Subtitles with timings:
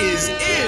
[0.00, 0.59] is in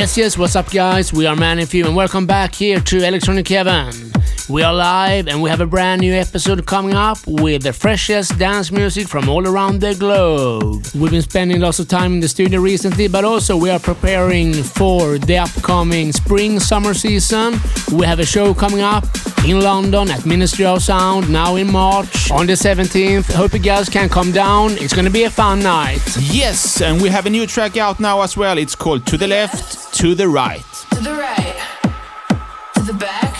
[0.00, 1.12] Yes, yes, what's up, guys?
[1.12, 4.09] We are Man and Few and welcome back here to Electronic Heaven.
[4.50, 8.36] We are live, and we have a brand new episode coming up with the freshest
[8.36, 10.84] dance music from all around the globe.
[10.92, 14.52] We've been spending lots of time in the studio recently, but also we are preparing
[14.52, 17.60] for the upcoming spring summer season.
[17.92, 19.04] We have a show coming up
[19.46, 23.32] in London at Ministry of Sound now in March on the 17th.
[23.32, 24.72] Hope you guys can come down.
[24.72, 26.02] It's gonna be a fun night.
[26.18, 28.58] Yes, and we have a new track out now as well.
[28.58, 30.64] It's called To the Left, To the Right.
[30.90, 31.56] To the right,
[32.74, 33.39] to the back,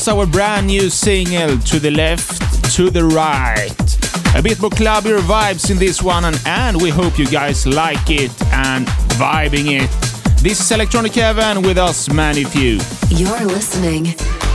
[0.00, 3.70] was our brand new single, To the Left, To the Right.
[4.34, 8.08] A bit more clubbier vibes in this one, and, and we hope you guys like
[8.08, 8.86] it and
[9.18, 9.90] vibing it.
[10.42, 12.80] This is Electronic Heaven with us, Manny Few.
[13.10, 14.14] You're listening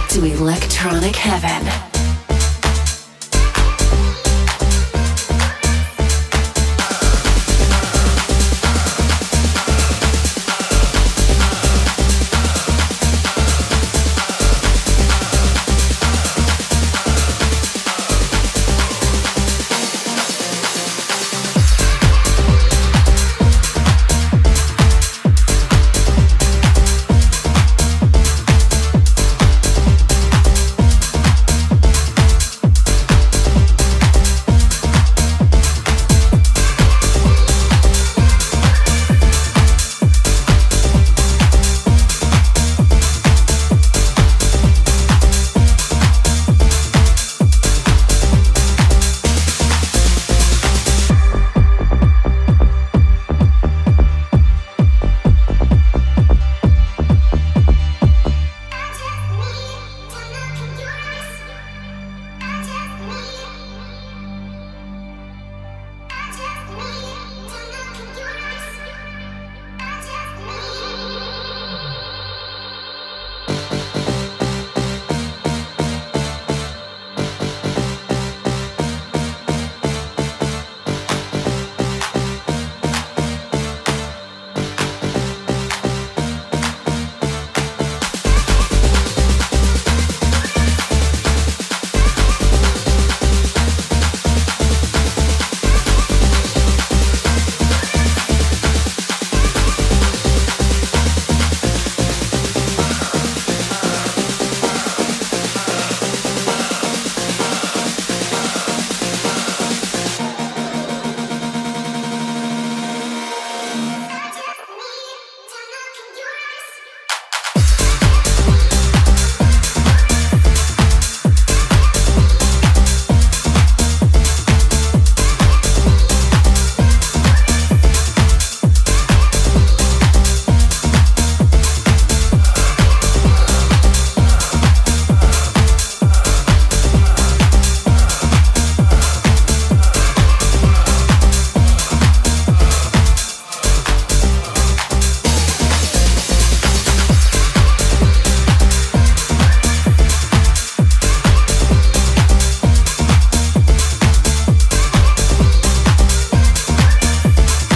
[0.10, 1.95] to Electronic Heaven.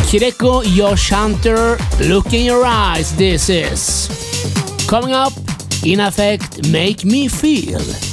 [0.09, 1.77] Hideko Yoshanter,
[2.09, 4.09] Look in Your Eyes, this is.
[4.87, 5.33] Coming up,
[5.85, 8.08] In Effect, Make Me Feel.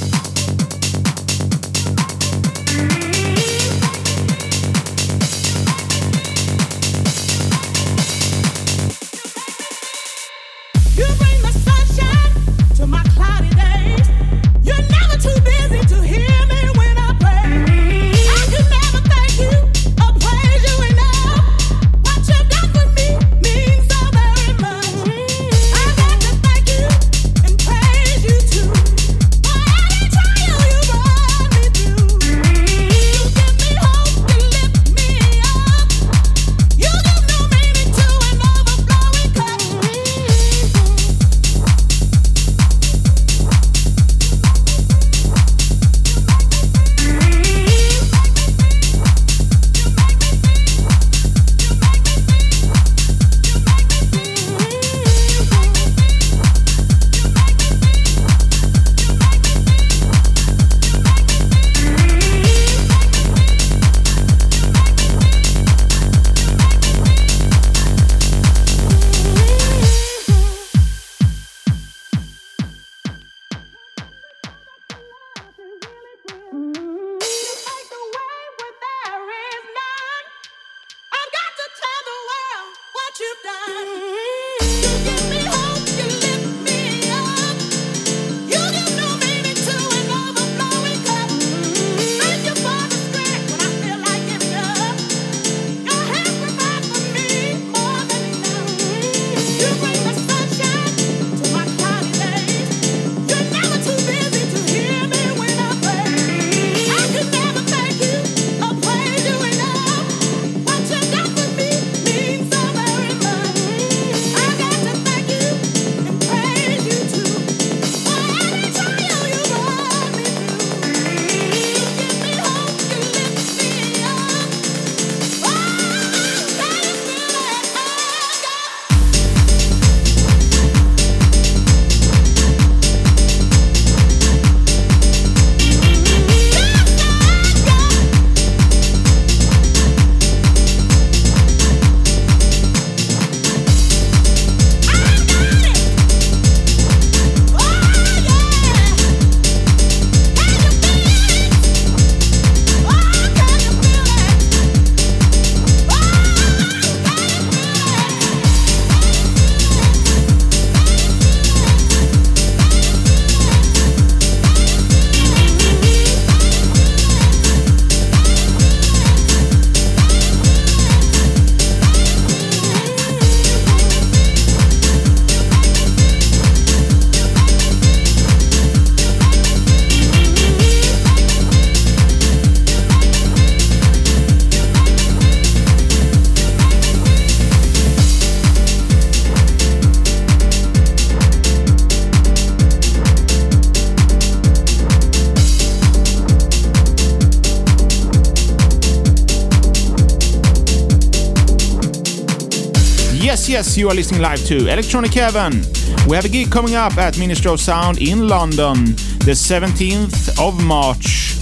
[203.77, 205.61] you are listening live to Electronic Heaven.
[206.07, 208.85] We have a gig coming up at Ministry of Sound in London
[209.25, 211.35] the 17th of March.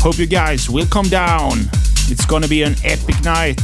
[0.00, 1.58] Hope you guys will come down.
[2.08, 3.60] It's gonna be an epic night.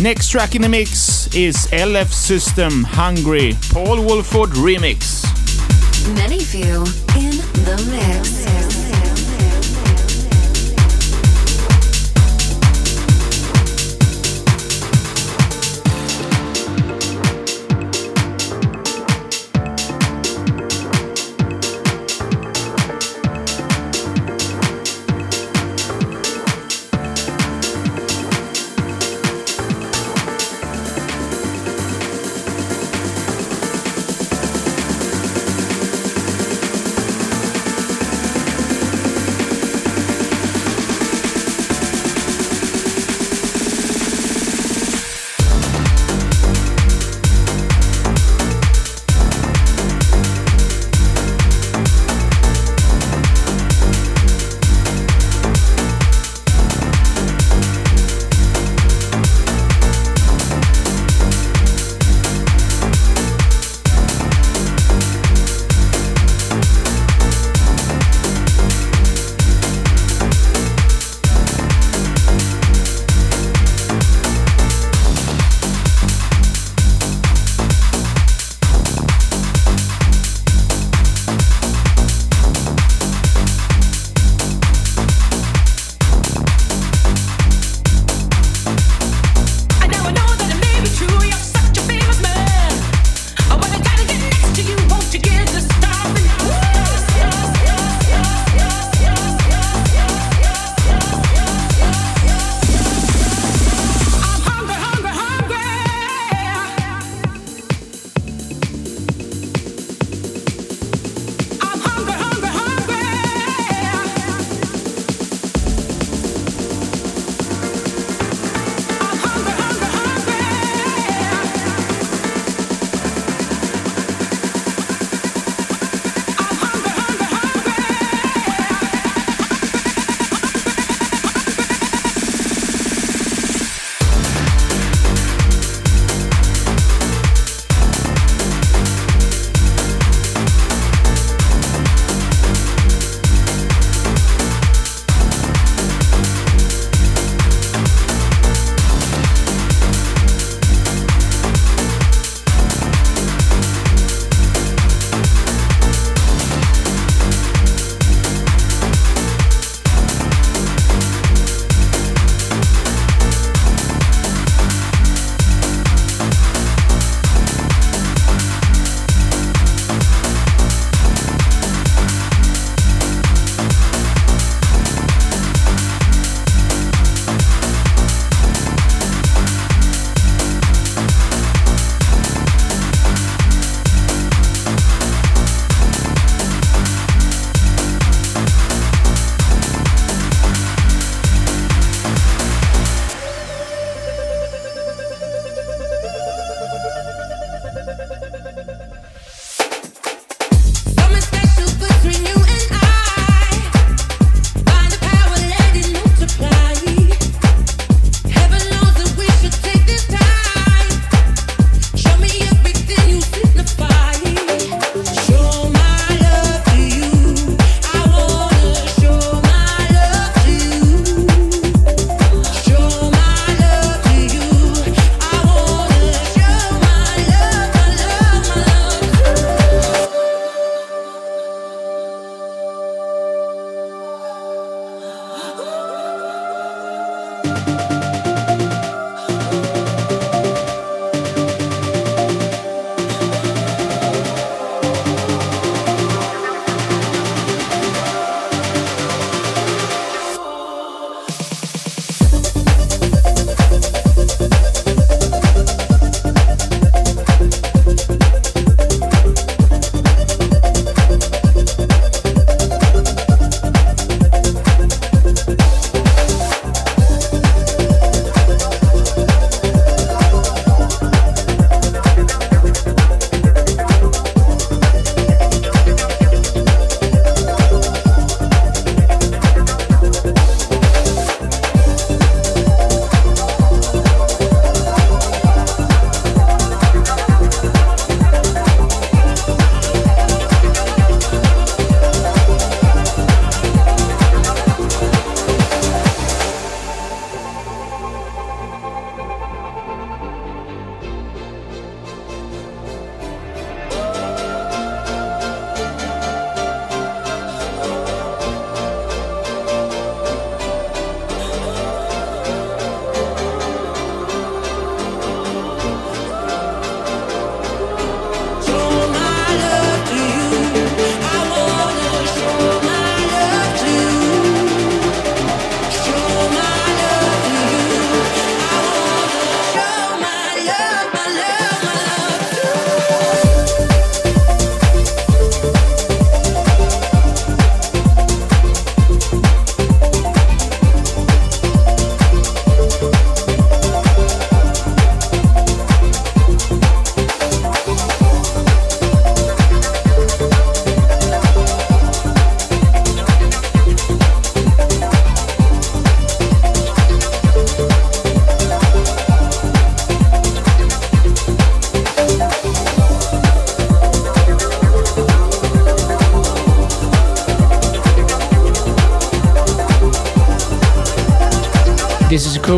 [0.00, 5.24] Next track in the mix is LF System Hungry Paul Woolford Remix.
[6.14, 6.84] Many of you
[7.20, 8.33] in the mix.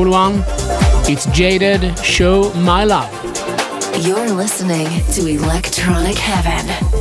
[0.07, 0.45] Cool one.
[1.09, 3.13] It's Jaded Show My Love.
[4.07, 6.96] You're listening to Electronic Heaven.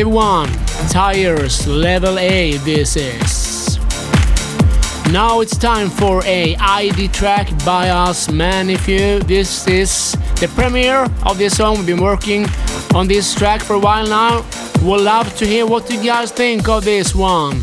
[0.00, 0.48] Octave 1,
[0.88, 3.78] Tires Level A this is.
[5.12, 8.70] Now it's time for a ID track by us, man.
[8.70, 12.46] If you this is the premiere of this song, we've been working
[12.94, 14.42] on this track for a while now.
[14.80, 17.60] We'll love to hear what you guys think of this one.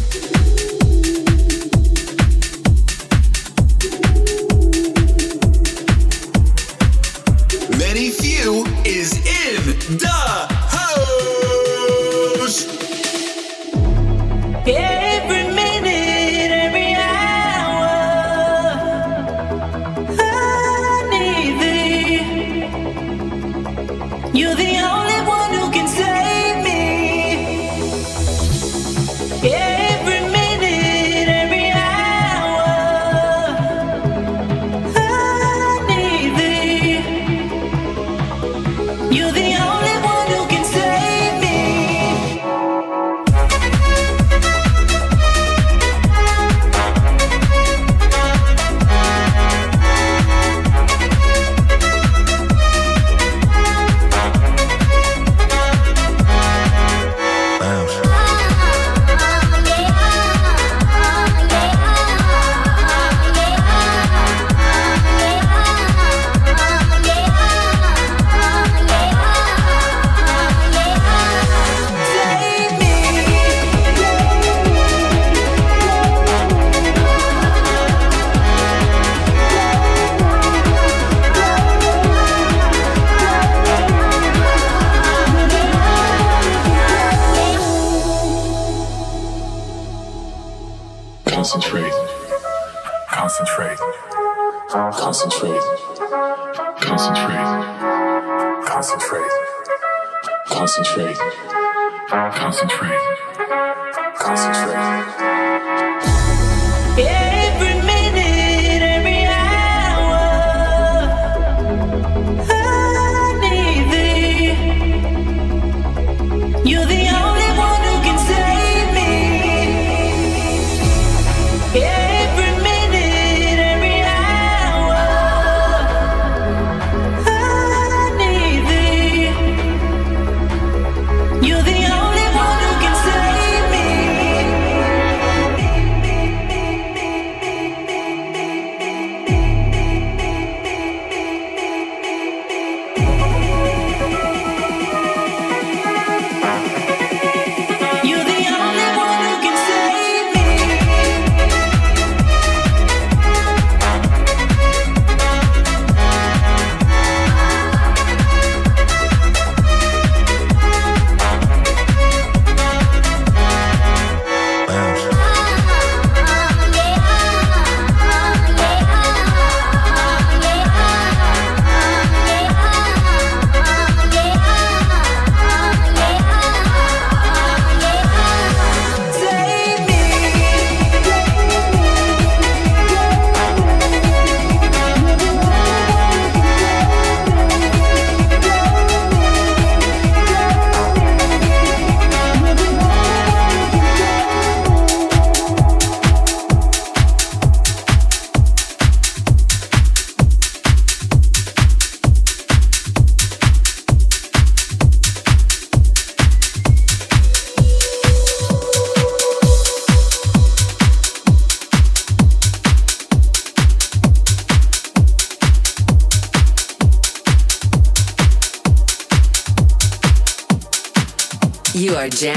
[222.27, 222.33] You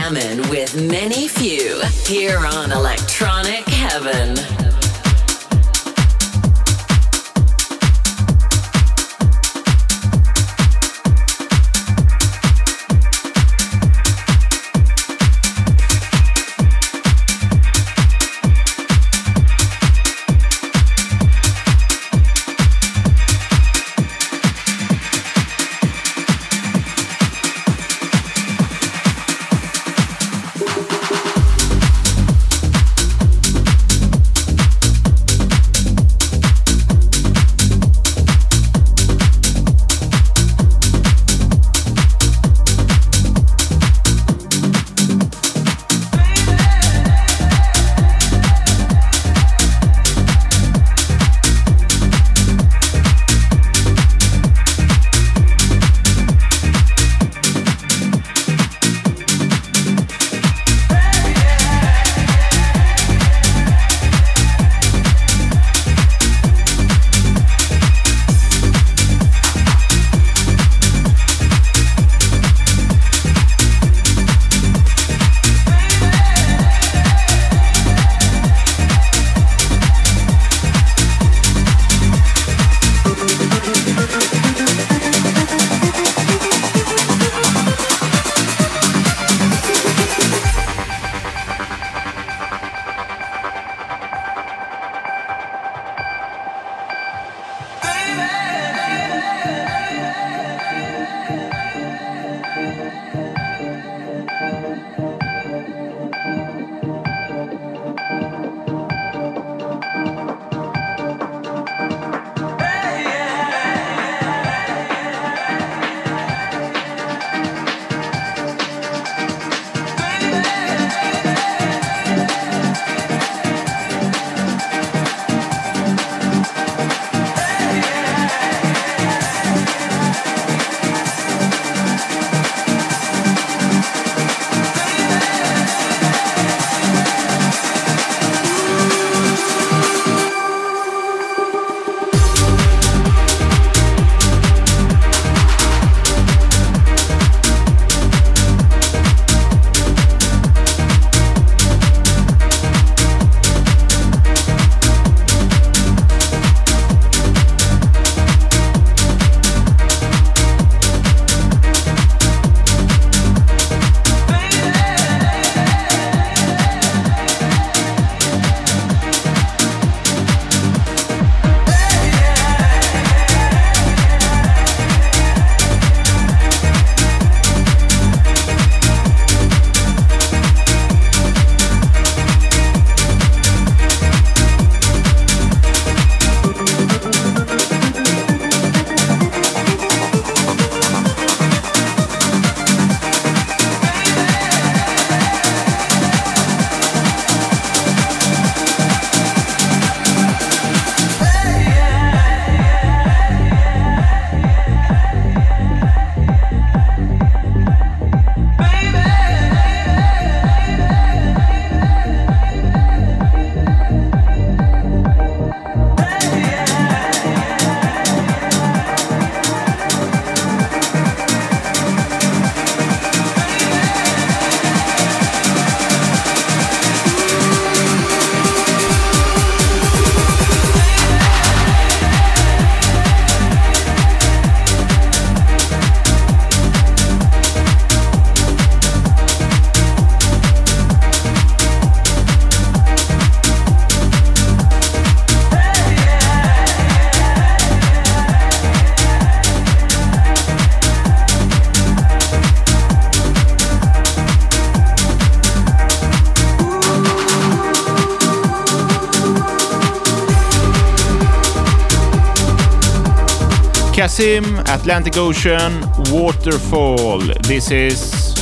[264.20, 265.80] Sim, Atlantic Ocean,
[266.11, 267.20] Waterfall.
[267.44, 268.35] This is...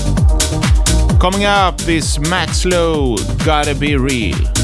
[1.20, 4.57] Coming up is Max Low, Gotta Be Real.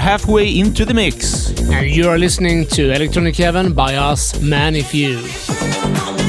[0.00, 1.50] halfway into the mix.
[1.70, 6.19] And you are listening to Electronic Heaven by us, Manifew.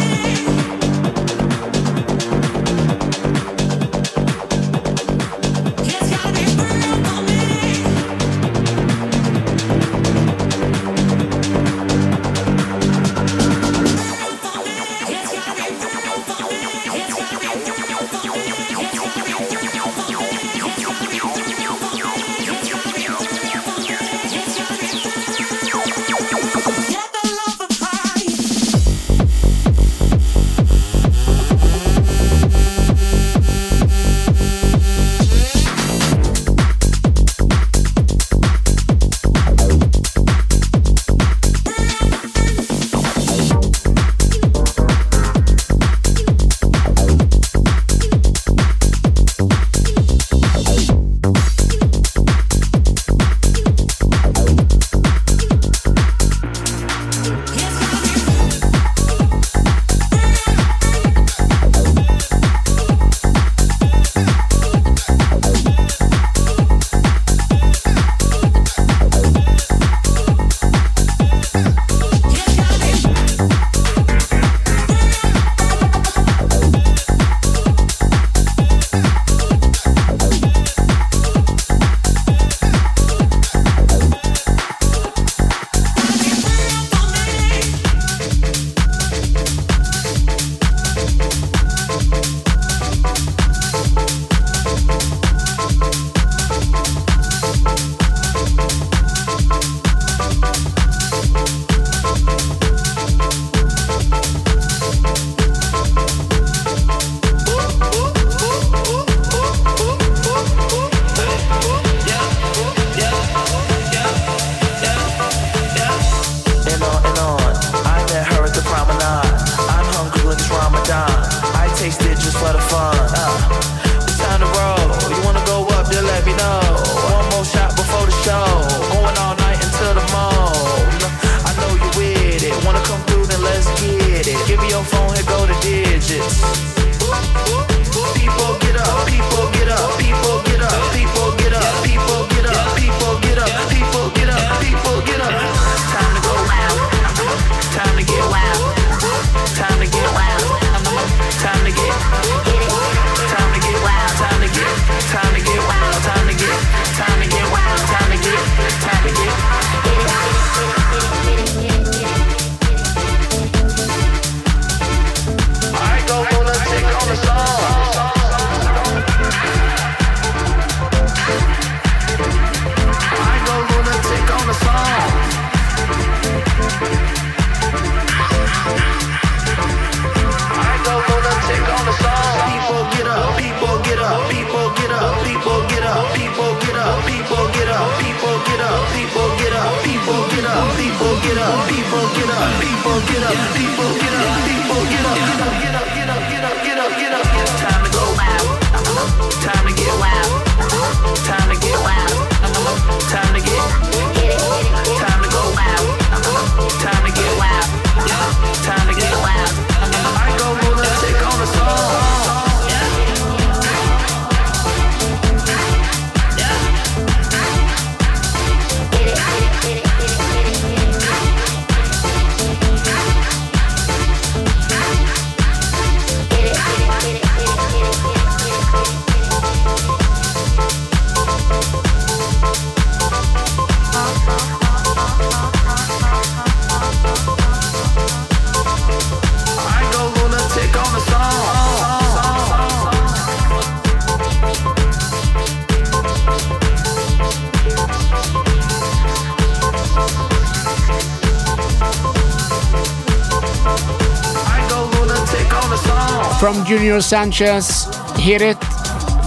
[256.81, 258.57] Junior Sanchez, Hit It,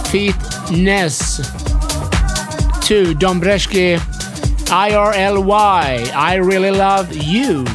[0.09, 0.35] Feet
[0.71, 1.37] Ness.
[2.85, 3.97] To Dombreski,
[4.67, 7.65] IRLY, I Really Love You.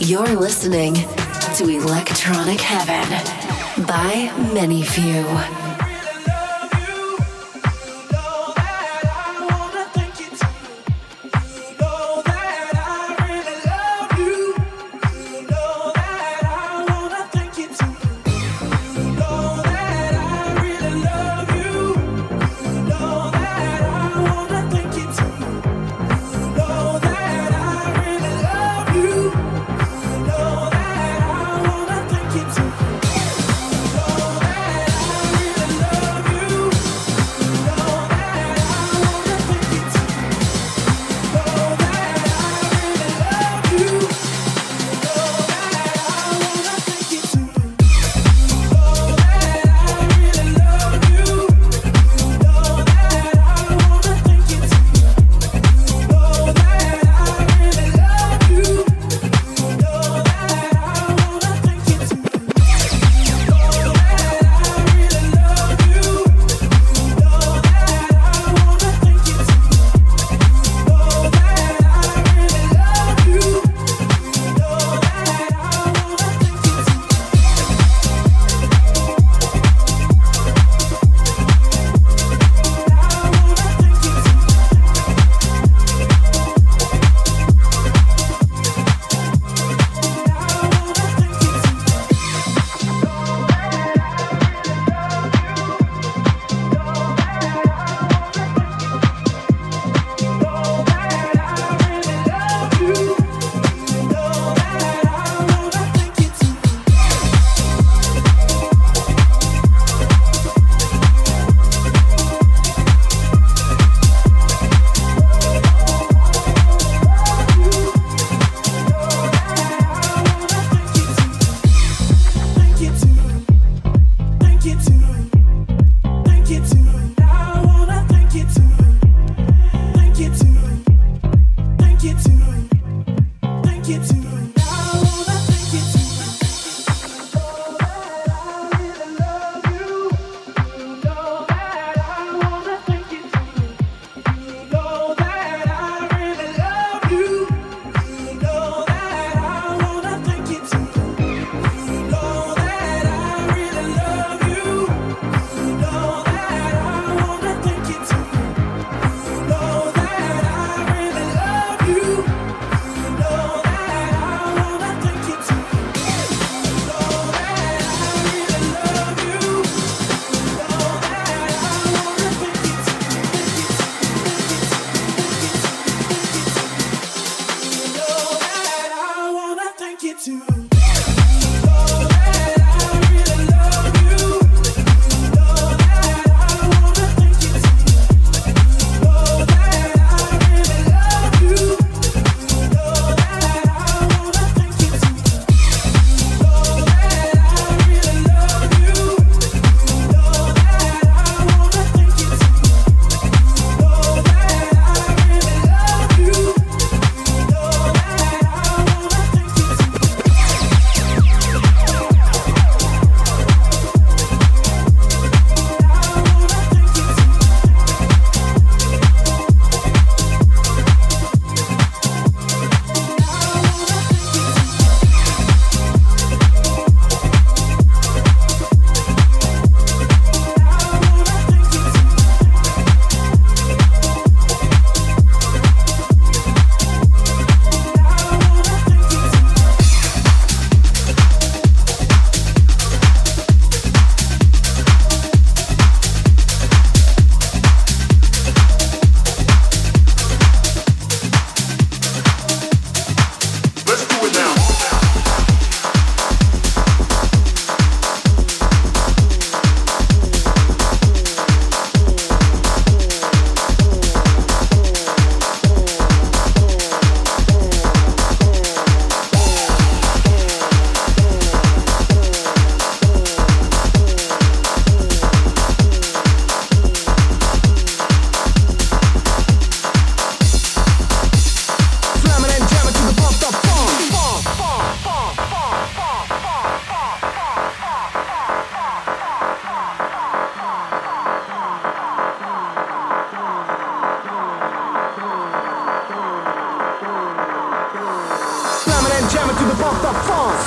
[0.00, 0.94] You're listening
[1.54, 5.61] to Electronic Heaven by ManyFew.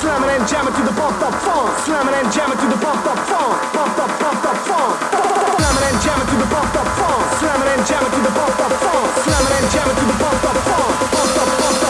[0.06, 3.18] Slamming and jamming to the bumped up funk, slamming and jamming to the bumped up
[3.26, 4.94] funk, bumped up, bumped up funk,
[5.58, 8.74] slamming and jamming to the bumped up funk, slamming and jamming to the bumped up
[8.86, 11.85] funk, slamming and jamming to the bumped up funk, bumped up, bumped up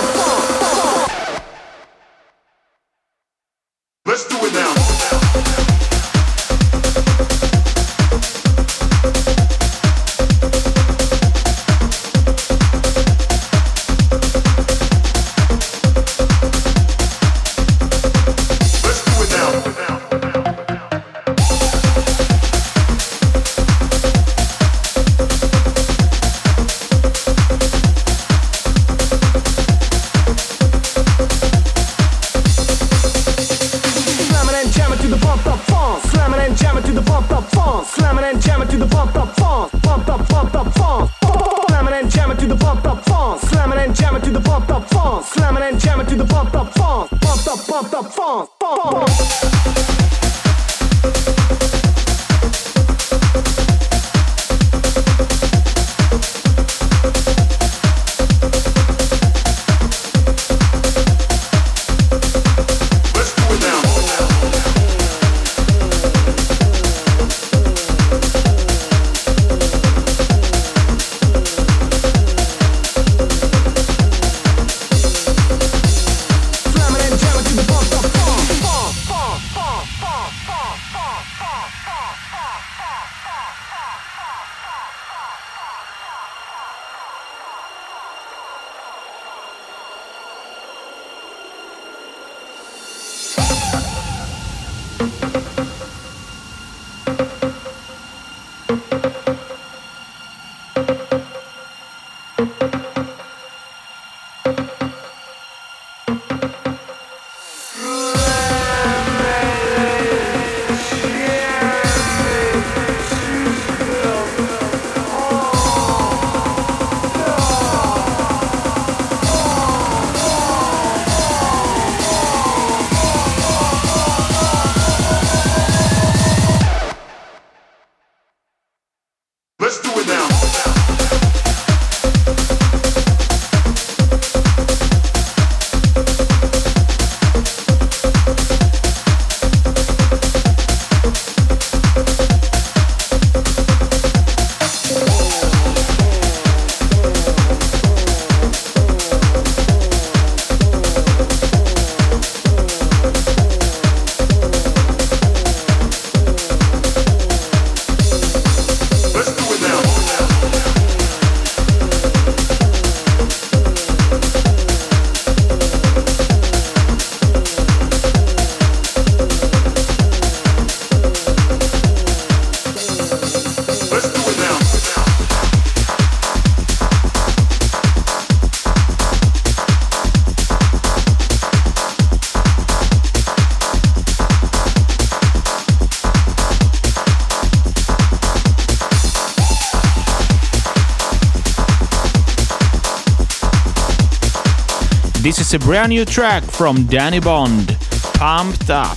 [195.46, 197.78] is a brand new track from Danny Bond,
[198.16, 198.96] Pumped Up.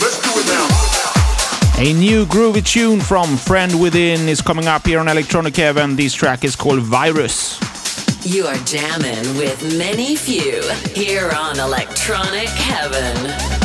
[0.00, 0.68] Let's do it now.
[1.78, 5.96] A new groovy tune from Friend Within is coming up here on Electronic Heaven.
[5.96, 7.58] This track is called Virus.
[8.24, 13.59] You are jamming with ManyFew here on Electronic Heaven.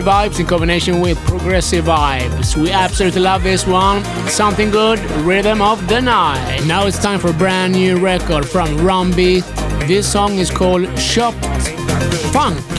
[0.00, 2.56] Vibes in combination with progressive vibes.
[2.56, 4.04] We absolutely love this one.
[4.28, 6.64] Something good, Rhythm of the Night.
[6.66, 9.42] Now it's time for a brand new record from Rumby.
[9.86, 11.34] This song is called Shop
[12.32, 12.71] Funk.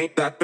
[0.00, 0.39] ain't that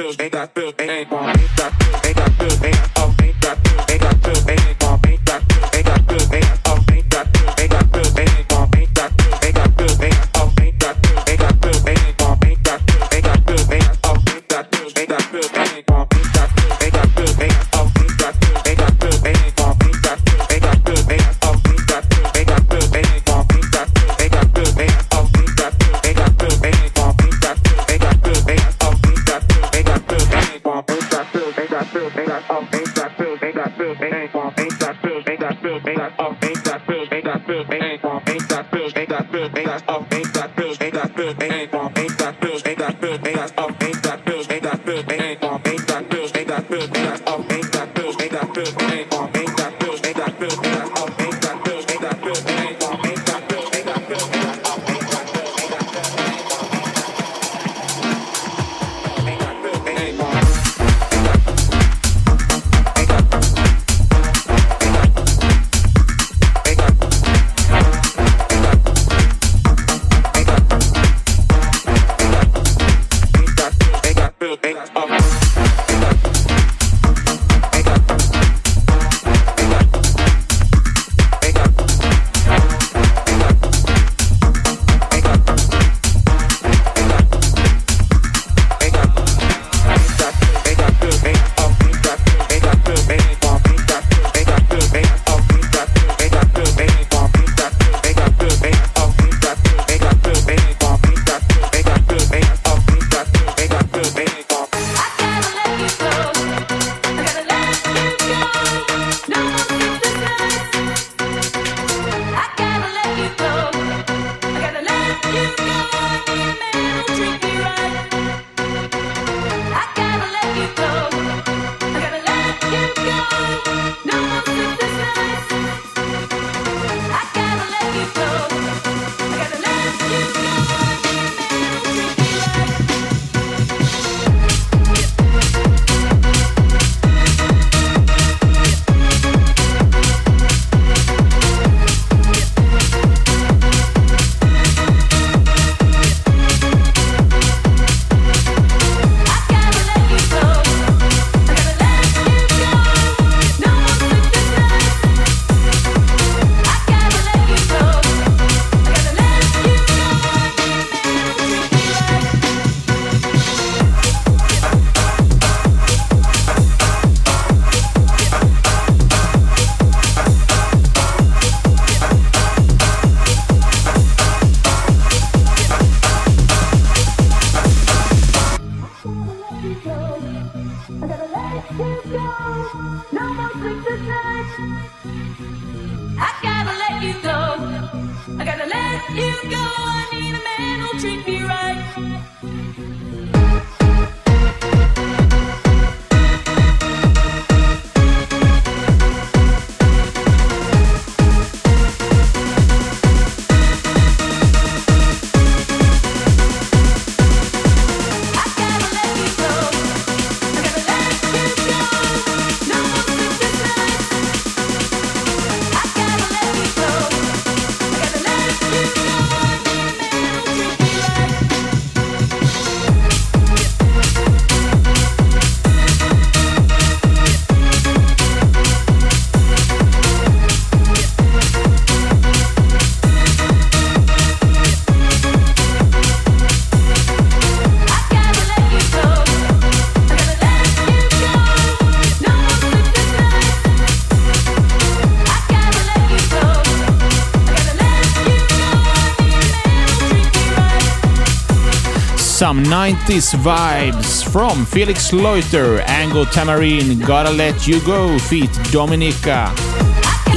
[252.57, 259.53] Some 90s vibes from Felix Leuter, Ango Tamarin, Gotta Let You Go, feat Dominica.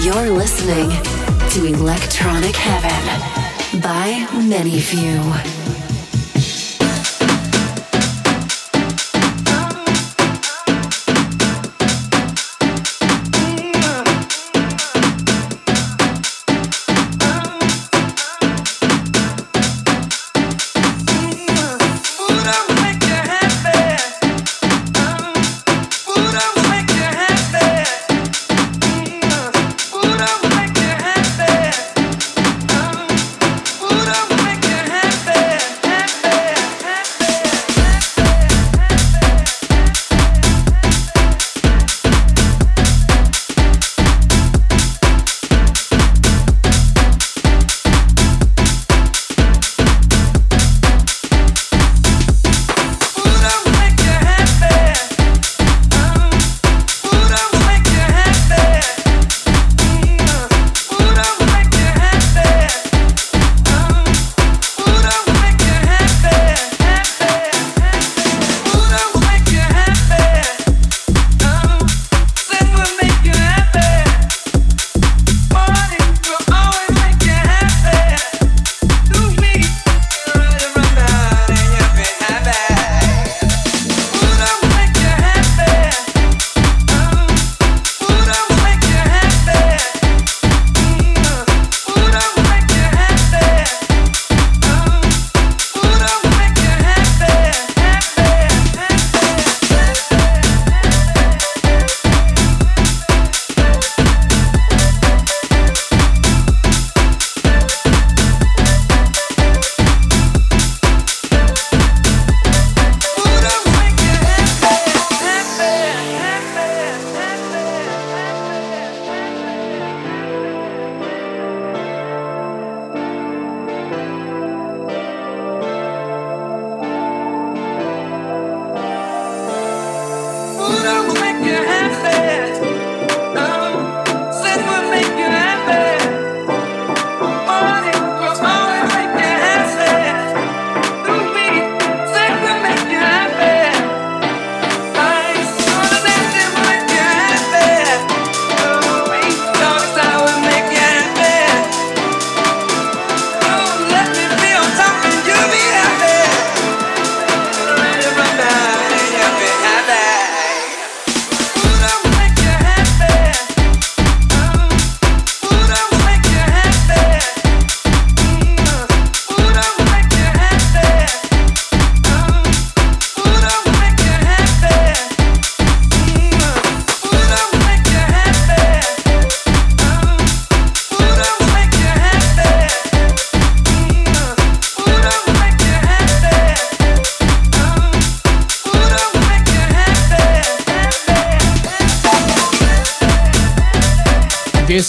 [0.01, 0.89] You're listening
[1.51, 5.78] to Electronic Heaven by ManyFew.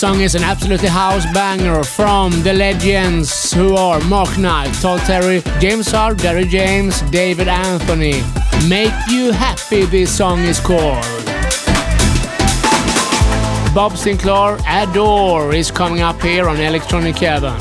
[0.00, 5.42] Song is an absolutely house banger from the legends who are Mark Knight, Todd Terry,
[5.60, 8.22] James Hart, Gary James, David Anthony.
[8.66, 11.04] Make You Happy, this song is called.
[13.74, 17.60] Bob Sinclar, Adore is coming up here on Electronic Heaven.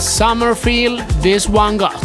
[0.00, 2.01] Summerfield, this one got.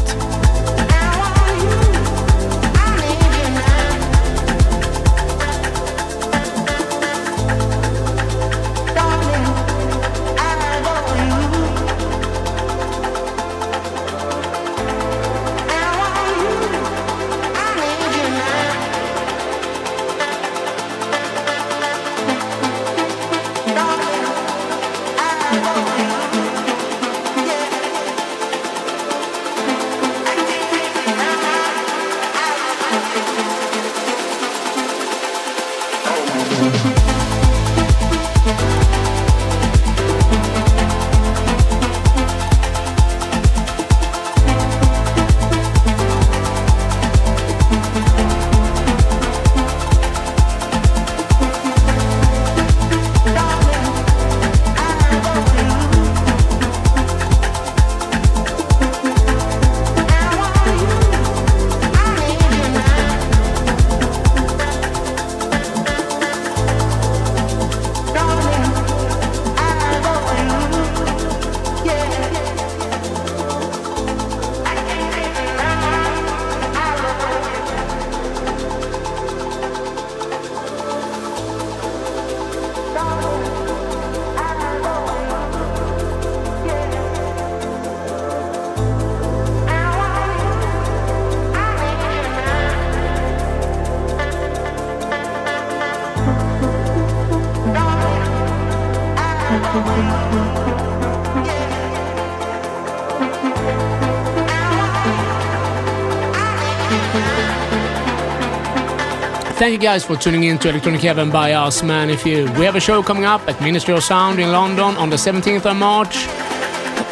[109.68, 112.10] Thank you guys for tuning in to Electronic Heaven by us, man.
[112.10, 115.10] If you, we have a show coming up at Ministry of Sound in London on
[115.10, 116.24] the 17th of March.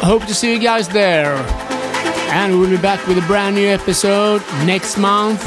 [0.00, 1.36] Hope to see you guys there.
[2.32, 5.38] And we'll be back with a brand new episode next month.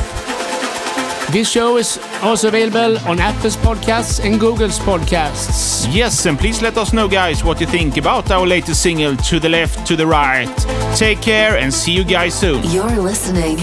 [1.32, 5.88] This show is also available on Apple's podcasts and Google's podcasts.
[5.90, 9.40] Yes, and please let us know, guys, what you think about our latest single, To
[9.40, 10.56] the Left, To the Right.
[10.96, 12.64] Take care and see you guys soon.
[12.66, 13.58] You're listening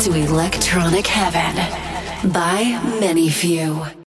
[0.00, 1.71] to Electronic Heaven
[2.24, 3.92] by ManyFew.